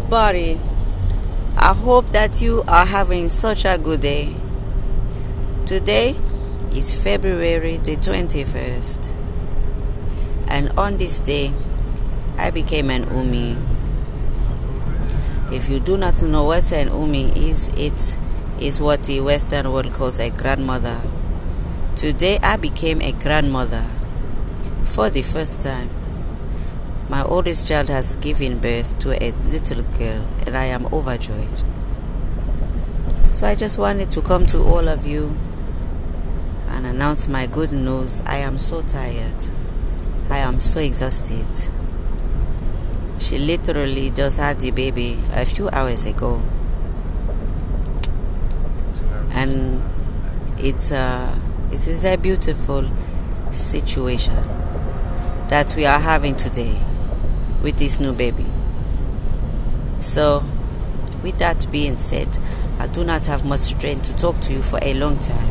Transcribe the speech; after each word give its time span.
body. 0.00 0.58
I 1.56 1.72
hope 1.72 2.10
that 2.10 2.42
you 2.42 2.64
are 2.68 2.86
having 2.86 3.28
such 3.28 3.64
a 3.64 3.78
good 3.78 4.00
day. 4.00 4.34
Today 5.66 6.16
is 6.74 6.92
February 7.02 7.78
the 7.78 7.96
21st, 7.96 9.12
and 10.48 10.70
on 10.78 10.98
this 10.98 11.20
day, 11.20 11.52
I 12.36 12.50
became 12.50 12.90
an 12.90 13.04
Umi. 13.04 13.56
If 15.54 15.68
you 15.68 15.80
do 15.80 15.96
not 15.96 16.22
know 16.22 16.44
what 16.44 16.70
an 16.72 16.88
Umi 16.88 17.48
is, 17.48 17.68
it 17.76 18.16
is 18.60 18.80
what 18.80 19.04
the 19.04 19.20
Western 19.20 19.72
world 19.72 19.92
calls 19.92 20.18
a 20.18 20.30
grandmother. 20.30 21.00
Today, 21.96 22.38
I 22.42 22.56
became 22.56 23.00
a 23.00 23.12
grandmother 23.12 23.86
for 24.84 25.08
the 25.10 25.22
first 25.22 25.60
time. 25.60 25.90
My 27.06 27.22
oldest 27.22 27.68
child 27.68 27.90
has 27.90 28.16
given 28.16 28.58
birth 28.60 28.98
to 29.00 29.12
a 29.22 29.32
little 29.50 29.82
girl, 29.82 30.26
and 30.46 30.56
I 30.56 30.64
am 30.64 30.86
overjoyed. 30.86 31.62
So 33.34 33.46
I 33.46 33.54
just 33.54 33.76
wanted 33.76 34.10
to 34.12 34.22
come 34.22 34.46
to 34.46 34.58
all 34.62 34.88
of 34.88 35.06
you 35.06 35.36
and 36.68 36.86
announce 36.86 37.28
my 37.28 37.46
good 37.46 37.72
news. 37.72 38.22
I 38.22 38.38
am 38.38 38.56
so 38.56 38.80
tired. 38.80 39.48
I 40.30 40.38
am 40.38 40.58
so 40.58 40.80
exhausted. 40.80 41.46
She 43.18 43.38
literally 43.38 44.08
just 44.08 44.38
had 44.38 44.60
the 44.60 44.70
baby 44.70 45.18
a 45.34 45.44
few 45.44 45.68
hours 45.68 46.06
ago. 46.06 46.40
And 49.30 49.82
it's 50.58 50.90
a, 50.90 51.38
it 51.70 51.86
is 51.86 52.06
a 52.06 52.16
beautiful 52.16 52.90
situation 53.50 54.42
that 55.48 55.74
we 55.76 55.84
are 55.84 56.00
having 56.00 56.34
today 56.34 56.80
with 57.64 57.78
this 57.78 57.98
new 57.98 58.12
baby. 58.12 58.44
So, 60.00 60.44
with 61.22 61.38
that 61.38 61.66
being 61.72 61.96
said, 61.96 62.38
I 62.78 62.86
do 62.86 63.04
not 63.04 63.24
have 63.24 63.44
much 63.46 63.60
strength 63.60 64.02
to 64.02 64.16
talk 64.16 64.38
to 64.42 64.52
you 64.52 64.62
for 64.62 64.78
a 64.82 64.92
long 64.92 65.18
time. 65.18 65.48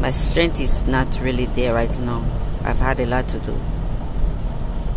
My 0.00 0.10
strength 0.10 0.58
is 0.58 0.86
not 0.86 1.20
really 1.20 1.44
there 1.44 1.74
right 1.74 1.96
now. 1.98 2.24
I've 2.64 2.78
had 2.78 2.98
a 3.00 3.06
lot 3.06 3.28
to 3.28 3.38
do. 3.40 3.60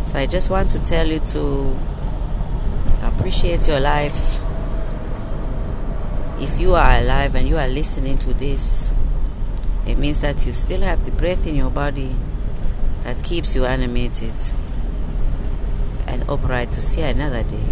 So 0.06 0.16
I 0.18 0.24
just 0.24 0.48
want 0.48 0.70
to 0.70 0.78
tell 0.82 1.06
you 1.06 1.20
to 1.20 1.78
appreciate 3.02 3.68
your 3.68 3.80
life. 3.80 4.38
If 6.40 6.58
you 6.58 6.74
are 6.74 7.00
alive 7.00 7.34
and 7.34 7.46
you 7.46 7.58
are 7.58 7.68
listening 7.68 8.16
to 8.18 8.32
this, 8.32 8.94
it 9.86 9.98
means 9.98 10.22
that 10.22 10.46
you 10.46 10.54
still 10.54 10.80
have 10.80 11.04
the 11.04 11.12
breath 11.12 11.46
in 11.46 11.54
your 11.54 11.70
body 11.70 12.16
that 13.00 13.22
keeps 13.22 13.54
you 13.54 13.66
animated 13.66 14.34
and 16.06 16.28
upright 16.28 16.72
to 16.72 16.82
see 16.82 17.02
another 17.02 17.42
day. 17.42 17.64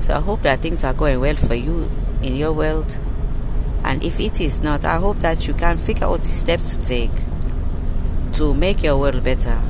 So 0.00 0.14
I 0.14 0.20
hope 0.20 0.42
that 0.42 0.60
things 0.60 0.84
are 0.84 0.94
going 0.94 1.20
well 1.20 1.36
for 1.36 1.54
you 1.54 1.90
in 2.22 2.34
your 2.36 2.52
world. 2.52 2.98
And 3.84 4.02
if 4.02 4.20
it 4.20 4.40
is 4.40 4.62
not, 4.62 4.84
I 4.84 4.96
hope 4.96 5.18
that 5.18 5.46
you 5.46 5.54
can 5.54 5.78
figure 5.78 6.06
out 6.06 6.24
the 6.24 6.30
steps 6.30 6.76
to 6.76 6.82
take 6.82 7.10
to 8.38 8.54
make 8.54 8.84
your 8.84 8.96
world 8.96 9.24
better. 9.24 9.60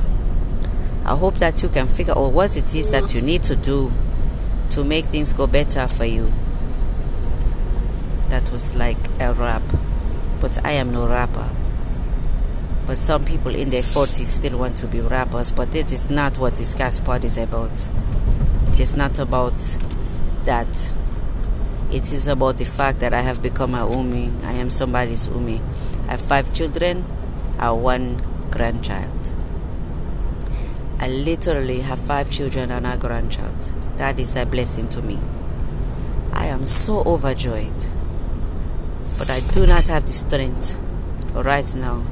I 1.03 1.15
hope 1.15 1.39
that 1.39 1.63
you 1.63 1.69
can 1.69 1.87
figure 1.87 2.15
out 2.15 2.33
what 2.33 2.55
it 2.55 2.75
is 2.75 2.91
that 2.91 3.15
you 3.15 3.21
need 3.21 3.41
to 3.43 3.55
do 3.55 3.91
to 4.69 4.83
make 4.83 5.05
things 5.05 5.33
go 5.33 5.47
better 5.47 5.87
for 5.87 6.05
you. 6.05 6.31
That 8.29 8.51
was 8.51 8.75
like 8.75 8.99
a 9.19 9.33
rap, 9.33 9.63
but 10.39 10.63
I 10.63 10.73
am 10.73 10.91
no 10.91 11.07
rapper. 11.07 11.49
But 12.89 12.97
some 12.97 13.23
people 13.23 13.53
in 13.53 13.69
their 13.69 13.83
40s 13.83 14.25
still 14.25 14.57
want 14.57 14.75
to 14.77 14.87
be 14.87 14.99
rappers, 14.99 15.51
but 15.51 15.71
this 15.71 15.91
is 15.91 16.09
not 16.09 16.39
what 16.39 16.57
this 16.57 16.73
gas 16.73 16.99
pod 16.99 17.23
is 17.23 17.37
about. 17.37 17.87
It 18.73 18.79
is 18.79 18.95
not 18.95 19.19
about 19.19 19.53
that. 20.45 20.91
It 21.91 22.11
is 22.11 22.27
about 22.27 22.57
the 22.57 22.65
fact 22.65 22.97
that 23.01 23.13
I 23.13 23.21
have 23.21 23.43
become 23.43 23.75
a 23.75 23.87
Umi. 23.87 24.31
I 24.43 24.53
am 24.53 24.71
somebody's 24.71 25.27
Umi. 25.27 25.61
I 26.07 26.11
have 26.13 26.21
five 26.21 26.51
children, 26.51 27.05
I 27.59 27.65
have 27.65 27.75
one 27.75 28.23
grandchild. 28.49 29.33
I 30.97 31.09
literally 31.09 31.81
have 31.81 31.99
five 31.99 32.31
children 32.31 32.71
and 32.71 32.87
a 32.87 32.97
grandchild. 32.97 33.71
That 33.97 34.19
is 34.19 34.35
a 34.35 34.47
blessing 34.47 34.89
to 34.89 35.03
me. 35.03 35.19
I 36.33 36.47
am 36.47 36.65
so 36.65 37.03
overjoyed. 37.05 37.85
But 39.19 39.29
I 39.29 39.41
do 39.41 39.67
not 39.67 39.89
have 39.89 40.07
the 40.07 40.13
strength 40.13 40.75
right 41.35 41.75
now 41.75 42.03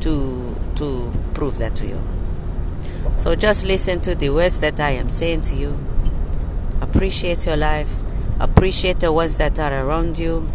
to 0.00 0.56
to 0.76 1.12
prove 1.34 1.58
that 1.58 1.74
to 1.76 1.86
you. 1.86 2.02
So 3.16 3.34
just 3.34 3.64
listen 3.64 4.00
to 4.02 4.14
the 4.14 4.30
words 4.30 4.60
that 4.60 4.78
I 4.78 4.90
am 4.90 5.10
saying 5.10 5.42
to 5.42 5.56
you. 5.56 5.78
Appreciate 6.80 7.46
your 7.46 7.56
life. 7.56 7.92
Appreciate 8.38 9.00
the 9.00 9.12
ones 9.12 9.38
that 9.38 9.58
are 9.58 9.86
around 9.86 10.18
you. 10.18 10.48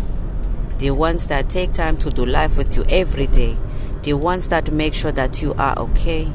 The 0.78 0.92
ones 0.92 1.28
that 1.28 1.50
take 1.50 1.74
time 1.74 1.98
to 1.98 2.09
do 2.09 2.26
life 2.26 2.58
with 2.58 2.76
you 2.78 2.86
every 2.90 3.28
day. 3.28 3.58
The 4.03 4.14
ones 4.14 4.48
that 4.48 4.72
make 4.72 4.94
sure 4.94 5.12
that 5.12 5.42
you 5.42 5.53
are 5.56 5.78
okay. 5.78 6.32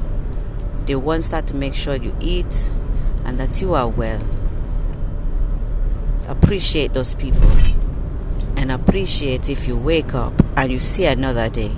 The 0.86 0.96
ones 0.96 1.30
that 1.30 1.52
make 1.54 1.74
sure 1.74 1.96
you 1.96 2.14
eat 2.20 2.70
and 3.24 3.38
that 3.38 3.60
you 3.60 3.74
are 3.74 3.88
well. 3.88 4.22
Appreciate 6.28 6.92
those 6.92 7.14
people. 7.14 7.50
And 8.56 8.70
appreciate 8.70 9.48
if 9.48 9.66
you 9.66 9.78
wake 9.78 10.14
up 10.14 10.34
and 10.56 10.70
you 10.70 10.78
see 10.78 11.06
another 11.06 11.48
day 11.48 11.72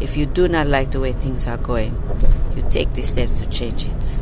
if 0.00 0.16
you 0.16 0.26
do 0.26 0.48
not 0.48 0.66
like 0.66 0.90
the 0.90 1.00
way 1.00 1.12
things 1.12 1.46
are 1.46 1.56
going, 1.56 2.00
you 2.56 2.64
take 2.70 2.92
the 2.92 3.02
steps 3.02 3.32
to 3.40 3.48
change 3.48 3.86
it. 3.86 4.18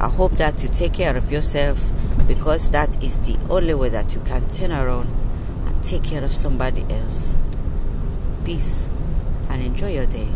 I 0.00 0.08
hope 0.08 0.32
that 0.38 0.62
you 0.62 0.68
take 0.68 0.94
care 0.94 1.16
of 1.16 1.30
yourself 1.30 1.90
because 2.26 2.70
that 2.70 3.02
is 3.02 3.18
the 3.18 3.38
only 3.48 3.74
way 3.74 3.88
that 3.90 4.14
you 4.14 4.20
can 4.22 4.48
turn 4.48 4.72
around 4.72 5.08
and 5.66 5.84
take 5.84 6.04
care 6.04 6.24
of 6.24 6.32
somebody 6.32 6.84
else. 6.88 7.38
Peace 8.44 8.88
and 9.48 9.62
enjoy 9.62 9.92
your 9.92 10.06
day. 10.06 10.28